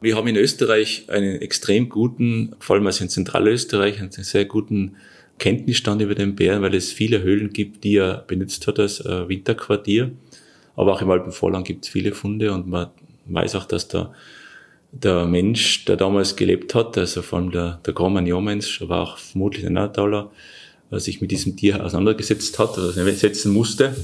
Wir 0.00 0.16
haben 0.16 0.26
in 0.26 0.36
Österreich 0.36 1.08
einen 1.08 1.40
extrem 1.40 1.88
guten, 1.88 2.56
vor 2.58 2.74
allem 2.74 2.86
also 2.86 3.04
in 3.04 3.10
Zentralösterreich, 3.10 4.00
einen 4.00 4.10
sehr 4.10 4.46
guten 4.46 4.96
Kenntnisstand 5.38 6.00
über 6.00 6.14
den 6.14 6.36
Bären, 6.36 6.62
weil 6.62 6.74
es 6.74 6.92
viele 6.92 7.22
Höhlen 7.22 7.52
gibt, 7.52 7.84
die 7.84 7.96
er 7.96 8.24
benutzt 8.26 8.66
hat 8.66 8.78
als 8.78 9.00
äh, 9.00 9.28
Winterquartier. 9.28 10.12
Aber 10.76 10.92
auch 10.92 11.02
im 11.02 11.10
Alpenvorland 11.10 11.66
gibt 11.66 11.84
es 11.84 11.90
viele 11.90 12.12
Funde 12.12 12.52
und 12.52 12.68
man 12.68 12.88
weiß 13.26 13.54
auch, 13.56 13.64
dass 13.64 13.88
der, 13.88 14.12
der 14.92 15.26
Mensch, 15.26 15.84
der 15.84 15.96
damals 15.96 16.36
gelebt 16.36 16.74
hat, 16.74 16.98
also 16.98 17.22
vor 17.22 17.38
allem 17.38 17.50
der, 17.50 17.80
der 17.84 17.94
Cro-Magnon-Mensch, 17.94 18.82
aber 18.82 19.00
auch 19.00 19.18
vermutlich 19.18 19.62
der 19.62 19.70
Neandertaler, 19.70 20.30
sich 20.90 21.20
mit 21.20 21.30
diesem 21.30 21.56
Tier 21.56 21.84
auseinandergesetzt 21.84 22.58
hat 22.58 22.78
oder 22.78 22.92
setzen 22.92 23.52
musste. 23.52 23.96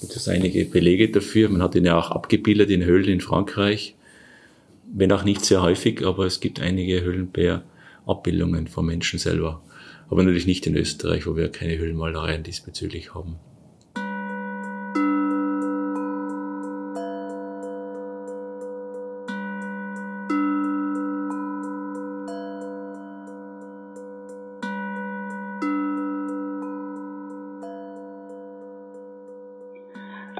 Gibt 0.00 0.16
es 0.16 0.28
einige 0.28 0.64
Belege 0.66 1.08
dafür. 1.10 1.48
Man 1.48 1.62
hat 1.62 1.74
ihn 1.74 1.84
ja 1.84 1.98
auch 1.98 2.10
abgebildet 2.10 2.70
in 2.70 2.84
Höhlen 2.84 3.08
in 3.08 3.20
Frankreich. 3.20 3.94
Wenn 4.92 5.10
auch 5.12 5.24
nicht 5.24 5.44
sehr 5.44 5.62
häufig, 5.62 6.04
aber 6.04 6.26
es 6.26 6.40
gibt 6.40 6.60
einige 6.60 7.02
Höhlenbär-Abbildungen 7.02 8.68
von 8.68 8.86
Menschen 8.86 9.18
selber. 9.18 9.62
Aber 10.08 10.22
natürlich 10.22 10.46
nicht 10.46 10.66
in 10.66 10.76
Österreich, 10.76 11.26
wo 11.26 11.36
wir 11.36 11.50
keine 11.50 11.78
Höhlenmalereien 11.78 12.42
diesbezüglich 12.42 13.14
haben. 13.14 13.38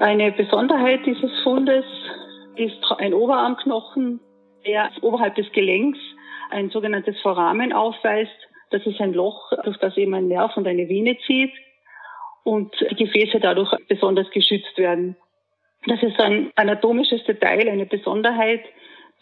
Eine 0.04 0.32
Besonderheit 0.32 1.06
dieses 1.06 1.30
Fundes 1.42 1.84
ist 2.56 2.76
ein 2.98 3.14
Oberarmknochen, 3.14 4.20
der 4.66 4.90
oberhalb 5.00 5.34
des 5.34 5.50
Gelenks 5.52 5.98
ein 6.50 6.68
sogenanntes 6.70 7.18
Foramen 7.22 7.72
aufweist. 7.72 8.43
Das 8.74 8.84
ist 8.86 9.00
ein 9.00 9.12
Loch, 9.14 9.52
durch 9.62 9.76
das 9.76 9.96
eben 9.96 10.14
ein 10.14 10.26
Nerv 10.26 10.56
und 10.56 10.66
eine 10.66 10.88
Vene 10.88 11.16
zieht 11.28 11.52
und 12.42 12.74
die 12.90 13.04
Gefäße 13.04 13.38
dadurch 13.38 13.70
besonders 13.86 14.28
geschützt 14.30 14.76
werden. 14.76 15.14
Das 15.86 16.02
ist 16.02 16.18
ein 16.18 16.50
anatomisches 16.56 17.22
Detail, 17.22 17.68
eine 17.68 17.86
Besonderheit, 17.86 18.64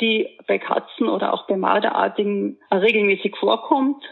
die 0.00 0.38
bei 0.46 0.56
Katzen 0.58 1.06
oder 1.06 1.34
auch 1.34 1.46
bei 1.46 1.58
Marderartigen 1.58 2.56
regelmäßig 2.72 3.36
vorkommt, 3.36 4.02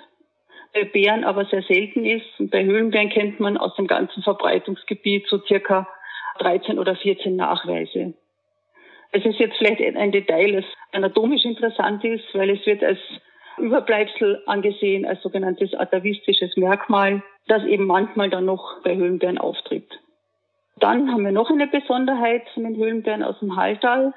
bei 0.75 0.85
Bären 0.85 1.25
aber 1.25 1.47
sehr 1.47 1.63
selten 1.63 2.05
ist. 2.05 2.39
Und 2.39 2.51
bei 2.51 2.63
Höhlenbären 2.63 3.09
kennt 3.09 3.41
man 3.41 3.57
aus 3.57 3.75
dem 3.77 3.87
ganzen 3.87 4.23
Verbreitungsgebiet 4.23 5.27
so 5.27 5.39
circa 5.39 5.89
13 6.41 6.79
oder 6.79 6.97
14 6.97 7.35
Nachweise. 7.35 8.13
Es 9.13 9.25
ist 9.25 9.39
jetzt 9.39 9.57
vielleicht 9.57 9.81
ein 9.81 10.13
Detail, 10.13 10.53
das 10.53 10.67
anatomisch 10.93 11.47
interessant 11.47 12.05
ist, 12.05 12.27
weil 12.35 12.51
es 12.51 12.67
wird 12.67 12.85
als 12.85 12.99
Überbleibsel 13.59 14.43
angesehen, 14.47 15.05
als 15.05 15.23
sogenanntes 15.23 15.75
atavistisches 15.75 16.57
Merkmal, 16.57 17.23
das 17.47 17.65
eben 17.65 17.87
manchmal 17.87 18.31
dann 18.31 18.45
noch 18.45 18.83
bei 18.83 18.95
Höhlenbären 18.97 19.39
auftritt. 19.39 19.89
Dann 20.77 21.13
haben 21.13 21.25
wir 21.25 21.33
noch 21.33 21.51
eine 21.51 21.67
Besonderheit 21.67 22.49
von 22.55 22.65
den 22.65 22.77
Höhlenbären 22.77 23.23
aus 23.23 23.39
dem 23.41 23.57
Halltal. 23.57 24.15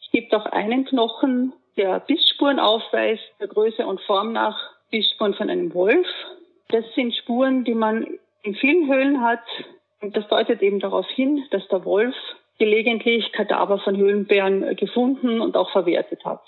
Es 0.00 0.10
gibt 0.12 0.34
auch 0.34 0.46
einen 0.46 0.84
Knochen, 0.84 1.52
der 1.76 2.00
Bissspuren 2.00 2.60
aufweist, 2.60 3.22
der 3.40 3.48
Größe 3.48 3.84
und 3.84 4.00
Form 4.02 4.32
nach 4.32 4.56
Bissspuren 4.90 5.34
von 5.34 5.50
einem 5.50 5.74
Wolf. 5.74 6.06
Das 6.68 6.84
sind 6.94 7.14
Spuren, 7.14 7.64
die 7.64 7.74
man 7.74 8.06
in 8.42 8.54
vielen 8.54 8.88
Höhlen 8.88 9.22
hat, 9.22 9.42
und 10.00 10.16
das 10.16 10.28
deutet 10.28 10.62
eben 10.62 10.80
darauf 10.80 11.08
hin, 11.08 11.44
dass 11.50 11.66
der 11.68 11.84
Wolf 11.84 12.14
gelegentlich 12.58 13.32
Kadaver 13.32 13.78
von 13.78 13.96
Höhlenbären 13.96 14.76
gefunden 14.76 15.40
und 15.40 15.56
auch 15.56 15.70
verwertet 15.70 16.24
hat. 16.24 16.42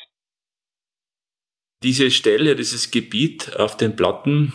Diese 1.86 2.10
Stelle, 2.10 2.56
dieses 2.56 2.90
Gebiet 2.90 3.54
auf 3.54 3.76
den 3.76 3.94
Platten 3.94 4.52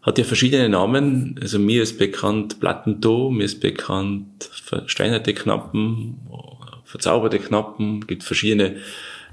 hat 0.00 0.16
ja 0.16 0.22
verschiedene 0.22 0.68
Namen. 0.68 1.34
Also 1.42 1.58
mir 1.58 1.82
ist 1.82 1.98
bekannt 1.98 2.60
Plattentoh, 2.60 3.30
mir 3.30 3.42
ist 3.42 3.58
bekannt 3.58 4.44
versteinerte 4.44 5.34
Knappen, 5.34 6.20
verzauberte 6.84 7.40
Knappen, 7.40 8.06
gibt 8.06 8.22
verschiedene 8.22 8.76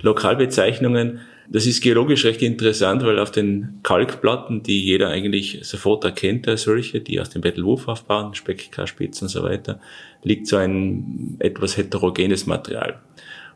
Lokalbezeichnungen. 0.02 1.20
Das 1.48 1.68
ist 1.68 1.82
geologisch 1.82 2.26
recht 2.26 2.42
interessant, 2.42 3.04
weil 3.04 3.20
auf 3.20 3.30
den 3.30 3.82
Kalkplatten, 3.84 4.64
die 4.64 4.84
jeder 4.84 5.10
eigentlich 5.10 5.60
sofort 5.62 6.04
erkennt 6.04 6.48
als 6.48 6.64
solche, 6.64 7.00
die 7.00 7.22
aus 7.22 7.30
dem 7.30 7.44
Bettelwurf 7.44 7.88
aufbauen, 7.88 8.34
Speckkarspitz 8.34 9.22
und 9.22 9.28
so 9.28 9.44
weiter, 9.44 9.80
liegt 10.24 10.48
so 10.48 10.58
ein 10.58 11.36
etwas 11.38 11.78
heterogenes 11.78 12.48
Material. 12.48 13.00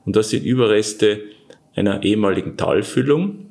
Und 0.05 0.15
das 0.15 0.29
sind 0.29 0.43
Überreste 0.43 1.23
einer 1.75 2.03
ehemaligen 2.03 2.58
Talfüllung, 2.58 3.48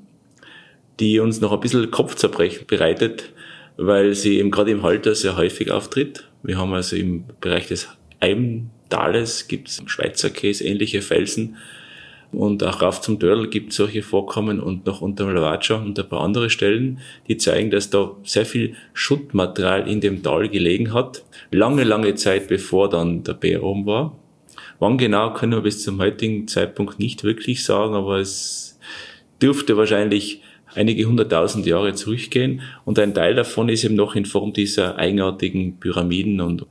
die 1.00 1.18
uns 1.20 1.40
noch 1.40 1.52
ein 1.52 1.60
bisschen 1.60 1.90
Kopfzerbrechen 1.90 2.66
bereitet, 2.66 3.32
weil 3.76 4.14
sie 4.14 4.38
eben 4.38 4.50
gerade 4.50 4.70
im 4.70 4.82
Halter 4.82 5.14
sehr 5.14 5.36
häufig 5.36 5.70
auftritt. 5.70 6.28
Wir 6.42 6.58
haben 6.58 6.72
also 6.72 6.96
im 6.96 7.24
Bereich 7.40 7.68
des 7.68 7.88
Eimtales 8.20 9.48
gibt's 9.48 9.82
Schweizer 9.86 10.30
Käse 10.30 10.64
ähnliche 10.64 11.02
Felsen. 11.02 11.56
Und 12.30 12.64
auch 12.64 12.80
rauf 12.80 13.02
zum 13.02 13.18
Dörl 13.18 13.48
gibt 13.48 13.70
es 13.70 13.76
solche 13.76 14.02
Vorkommen 14.02 14.58
und 14.58 14.86
noch 14.86 15.02
unter 15.02 15.30
Lavaca 15.30 15.74
und 15.74 15.98
ein 15.98 16.08
paar 16.08 16.22
andere 16.22 16.48
Stellen, 16.48 17.00
die 17.28 17.36
zeigen, 17.36 17.70
dass 17.70 17.90
da 17.90 18.16
sehr 18.24 18.46
viel 18.46 18.74
Schuttmaterial 18.94 19.86
in 19.86 20.00
dem 20.00 20.22
Tal 20.22 20.48
gelegen 20.48 20.94
hat. 20.94 21.24
Lange, 21.50 21.84
lange 21.84 22.14
Zeit 22.14 22.48
bevor 22.48 22.88
dann 22.88 23.22
der 23.22 23.34
Bär 23.34 23.62
oben 23.62 23.84
war. 23.84 24.16
Wann 24.82 24.98
genau 24.98 25.32
können 25.32 25.52
wir 25.52 25.60
bis 25.60 25.84
zum 25.84 26.00
heutigen 26.00 26.48
Zeitpunkt 26.48 26.98
nicht 26.98 27.22
wirklich 27.22 27.62
sagen, 27.62 27.94
aber 27.94 28.18
es 28.18 28.80
dürfte 29.40 29.76
wahrscheinlich 29.76 30.42
einige 30.74 31.04
hunderttausend 31.04 31.66
Jahre 31.66 31.94
zurückgehen. 31.94 32.62
Und 32.84 32.98
ein 32.98 33.14
Teil 33.14 33.36
davon 33.36 33.68
ist 33.68 33.84
eben 33.84 33.94
noch 33.94 34.16
in 34.16 34.24
Form 34.24 34.52
dieser 34.52 34.96
eigenartigen 34.96 35.78
Pyramiden 35.78 36.40
und 36.40 36.66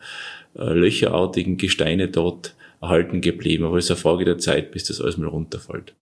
äh, 0.55 0.73
löcherartigen 0.73 1.55
Gesteine 1.55 2.09
dort 2.09 2.53
erhalten 2.81 3.21
geblieben. 3.21 3.63
Aber 3.63 3.77
es 3.77 3.85
ist 3.85 3.91
eine 3.91 4.01
Frage 4.01 4.25
der 4.25 4.39
Zeit, 4.39 4.71
bis 4.71 4.83
das 4.83 4.99
alles 4.99 5.15
mal 5.15 5.29
runterfällt. 5.29 5.95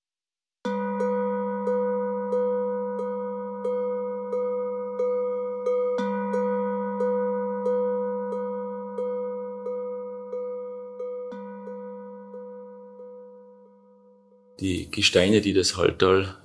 Die 14.60 14.90
Gesteine, 14.92 15.42
die 15.42 15.54
das 15.54 15.78
Halltal 15.78 16.36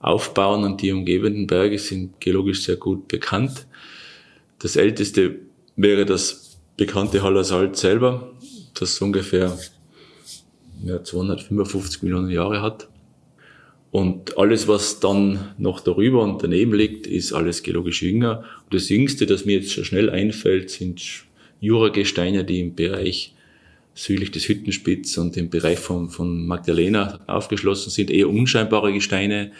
aufbauen 0.00 0.64
und 0.64 0.82
die 0.82 0.92
umgebenden 0.92 1.46
Berge 1.46 1.78
sind 1.78 2.20
geologisch 2.20 2.62
sehr 2.62 2.76
gut 2.76 3.08
bekannt. 3.08 3.66
Das 4.58 4.76
älteste 4.76 5.36
wäre 5.76 6.04
das 6.04 6.58
bekannte 6.76 7.22
Hallersalt 7.22 7.76
selber, 7.76 8.32
das 8.74 9.00
ungefähr 9.00 9.56
ja, 10.84 11.02
255 11.02 12.02
Millionen 12.02 12.30
Jahre 12.30 12.62
hat. 12.62 12.88
Und 13.92 14.38
alles, 14.38 14.66
was 14.68 15.00
dann 15.00 15.54
noch 15.58 15.80
darüber 15.80 16.22
und 16.22 16.42
daneben 16.42 16.72
liegt, 16.72 17.06
ist 17.06 17.32
alles 17.32 17.62
geologisch 17.62 18.02
jünger. 18.02 18.44
Und 18.64 18.74
das 18.74 18.88
Jüngste, 18.88 19.26
das 19.26 19.44
mir 19.44 19.58
jetzt 19.58 19.72
schon 19.72 19.84
schnell 19.84 20.08
einfällt, 20.08 20.70
sind 20.70 21.02
Juragesteine, 21.60 22.42
die 22.44 22.60
im 22.60 22.74
Bereich 22.74 23.34
südlich 23.94 24.30
des 24.30 24.48
Hüttenspitz 24.48 25.18
und 25.18 25.36
im 25.36 25.50
Bereich 25.50 25.78
von, 25.78 26.08
von 26.08 26.46
Magdalena 26.46 27.20
aufgeschlossen 27.26 27.90
sind. 27.90 28.10
Eher 28.10 28.28
unscheinbare 28.28 28.92
Gesteine, 28.92 29.52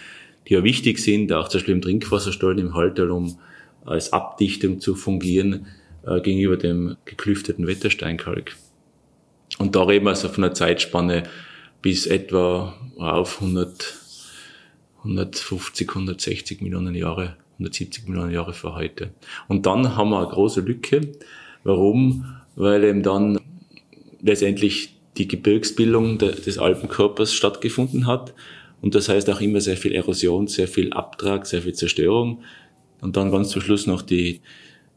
die 0.48 0.54
ja 0.54 0.64
wichtig 0.64 0.98
sind, 0.98 1.32
auch 1.32 1.48
zum 1.48 1.58
Beispiel 1.58 1.74
im 1.74 1.82
Trinkwasserstollen 1.82 2.58
im 2.58 2.74
Halterl, 2.74 3.10
um 3.10 3.38
als 3.84 4.12
Abdichtung 4.12 4.80
zu 4.80 4.94
fungieren 4.94 5.66
äh, 6.06 6.20
gegenüber 6.20 6.56
dem 6.56 6.96
geklüfteten 7.04 7.66
Wettersteinkalk. 7.66 8.56
Und 9.58 9.76
da 9.76 9.82
reden 9.82 10.06
wir 10.06 10.10
also 10.10 10.28
von 10.28 10.44
einer 10.44 10.54
Zeitspanne 10.54 11.24
bis 11.82 12.06
etwa 12.06 12.74
auf 12.96 13.40
100, 13.40 13.98
150, 14.98 15.88
160 15.88 16.60
Millionen 16.62 16.94
Jahre, 16.94 17.36
170 17.54 18.08
Millionen 18.08 18.32
Jahre 18.32 18.54
vor 18.54 18.76
heute. 18.76 19.10
Und 19.48 19.66
dann 19.66 19.96
haben 19.96 20.10
wir 20.10 20.18
eine 20.20 20.28
große 20.28 20.60
Lücke. 20.60 21.12
Warum? 21.64 22.24
Weil 22.54 22.84
eben 22.84 23.02
dann 23.02 23.38
letztendlich 24.22 24.94
die 25.18 25.28
Gebirgsbildung 25.28 26.18
des 26.18 26.58
Alpenkörpers 26.58 27.34
stattgefunden 27.34 28.06
hat. 28.06 28.32
Und 28.80 28.94
das 28.94 29.08
heißt 29.08 29.28
auch 29.30 29.40
immer 29.40 29.60
sehr 29.60 29.76
viel 29.76 29.92
Erosion, 29.92 30.46
sehr 30.46 30.68
viel 30.68 30.92
Abtrag, 30.92 31.46
sehr 31.46 31.62
viel 31.62 31.74
Zerstörung. 31.74 32.42
Und 33.00 33.16
dann 33.16 33.30
ganz 33.30 33.50
zum 33.50 33.60
Schluss 33.62 33.86
noch 33.86 34.02
die 34.02 34.40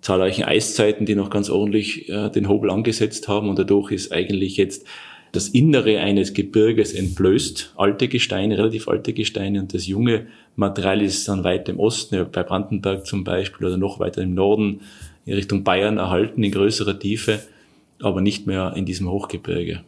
zahlreichen 0.01 0.44
Eiszeiten, 0.44 1.05
die 1.05 1.15
noch 1.15 1.29
ganz 1.29 1.50
ordentlich 1.50 2.08
äh, 2.10 2.29
den 2.29 2.48
Hobel 2.48 2.70
angesetzt 2.70 3.27
haben. 3.27 3.50
Und 3.50 3.60
dadurch 3.60 3.91
ist 3.91 4.12
eigentlich 4.12 4.58
jetzt 4.58 4.86
das 5.32 5.50
Innere 5.50 6.00
eines 6.00 6.34
Gebirges 6.34 6.94
entblößt, 6.94 7.74
alte 7.75 8.08
Gesteine, 8.08 8.58
relativ 8.58 8.88
alte 8.88 9.11
Gesteine. 9.11 9.59
Und 9.59 9.74
das 9.74 9.85
junge 9.85 10.27
Material 10.55 11.01
ist 11.01 11.27
dann 11.27 11.44
weit 11.44 11.68
im 11.68 11.79
Osten, 11.79 12.25
bei 12.31 12.44
Brandenburg 12.44 13.05
zum 13.05 13.24
Beispiel, 13.24 13.68
oder 13.68 13.77
noch 13.77 14.00
weiter 14.00 14.22
im 14.22 14.33
Norden, 14.33 14.81
in 15.25 15.33
Richtung 15.33 15.64
Bayern 15.64 15.98
erhalten, 15.98 16.44
in 16.44 16.51
größerer 16.51 16.98
Tiefe, 16.98 17.40
aber 18.01 18.22
nicht 18.22 18.48
mehr 18.48 18.74
in 18.75 18.86
diesem 18.86 19.10
Hochgebirge. 19.10 19.84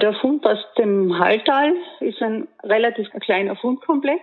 Der 0.00 0.14
Fund 0.14 0.46
aus 0.46 0.58
dem 0.78 1.18
Halltal 1.18 1.74
ist 2.00 2.22
ein 2.22 2.48
relativ 2.62 3.10
kleiner 3.20 3.54
Fundkomplex, 3.54 4.22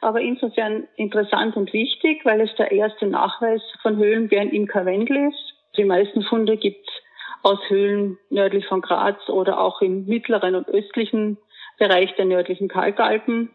aber 0.00 0.20
insofern 0.20 0.86
interessant 0.96 1.56
und 1.56 1.72
wichtig, 1.72 2.24
weil 2.24 2.40
es 2.40 2.54
der 2.54 2.70
erste 2.70 3.06
Nachweis 3.06 3.60
von 3.82 3.96
Höhlenbären 3.96 4.50
im 4.50 4.66
Karwendel 4.66 5.28
ist. 5.28 5.54
Die 5.76 5.84
meisten 5.84 6.22
Funde 6.22 6.56
gibt 6.56 6.88
es 6.88 6.94
aus 7.42 7.58
Höhlen 7.68 8.18
nördlich 8.28 8.66
von 8.66 8.80
Graz 8.80 9.28
oder 9.28 9.60
auch 9.60 9.80
im 9.80 10.06
mittleren 10.06 10.54
und 10.54 10.68
östlichen 10.68 11.38
Bereich 11.78 12.14
der 12.16 12.26
nördlichen 12.26 12.68
Kalkalpen. 12.68 13.50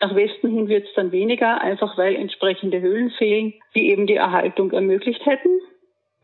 Nach 0.00 0.14
Westen 0.14 0.50
hin 0.50 0.68
wird 0.68 0.86
es 0.86 0.94
dann 0.94 1.12
weniger, 1.12 1.60
einfach 1.60 1.96
weil 1.96 2.16
entsprechende 2.16 2.80
Höhlen 2.80 3.10
fehlen, 3.10 3.54
die 3.74 3.90
eben 3.90 4.06
die 4.06 4.16
Erhaltung 4.16 4.72
ermöglicht 4.72 5.24
hätten. 5.24 5.60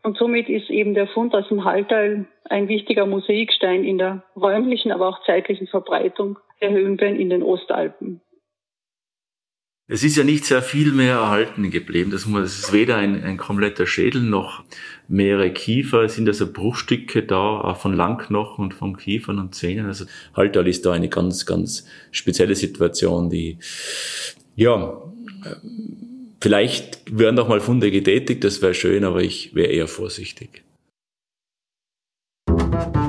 Und 0.03 0.17
somit 0.17 0.49
ist 0.49 0.69
eben 0.69 0.93
der 0.93 1.07
Fund 1.07 1.33
aus 1.35 1.47
dem 1.49 1.65
Halltal 1.65 2.25
ein 2.49 2.67
wichtiger 2.67 3.05
Mosaikstein 3.05 3.83
in 3.83 3.97
der 3.97 4.23
räumlichen, 4.35 4.91
aber 4.91 5.07
auch 5.09 5.23
zeitlichen 5.25 5.67
Verbreitung 5.67 6.39
der 6.61 6.71
Höhenbären 6.71 7.19
in 7.19 7.29
den 7.29 7.43
Ostalpen. 7.43 8.21
Es 9.91 10.03
ist 10.03 10.15
ja 10.17 10.23
nicht 10.23 10.45
sehr 10.45 10.61
viel 10.61 10.91
mehr 10.91 11.15
erhalten 11.15 11.71
geblieben. 11.71 12.11
Das 12.11 12.25
ist 12.25 12.71
weder 12.71 12.97
ein, 12.97 13.23
ein 13.23 13.37
kompletter 13.37 13.87
Schädel 13.87 14.21
noch 14.21 14.63
mehrere 15.07 15.51
Kiefer. 15.51 16.03
Es 16.03 16.13
sind 16.13 16.27
also 16.27 16.53
Bruchstücke 16.53 17.23
da, 17.23 17.59
auch 17.61 17.77
von 17.77 17.95
Langknochen 17.95 18.65
und 18.65 18.75
von 18.75 18.95
Kiefern 18.97 19.39
und 19.39 19.55
Zähnen. 19.55 19.87
Also 19.87 20.05
Haltal 20.35 20.67
ist 20.67 20.85
da 20.85 20.93
eine 20.93 21.09
ganz, 21.09 21.47
ganz 21.47 21.87
spezielle 22.11 22.53
Situation, 22.53 23.31
die, 23.31 23.57
ja, 24.55 25.01
vielleicht 26.39 27.17
werden 27.17 27.39
auch 27.39 27.47
mal 27.47 27.59
Funde 27.59 27.89
getätigt, 27.89 28.43
das 28.43 28.61
wäre 28.61 28.75
schön, 28.75 29.03
aber 29.03 29.23
ich 29.23 29.55
wäre 29.55 29.71
eher 29.71 29.87
vorsichtig. 29.87 30.63
Musik 32.47 33.08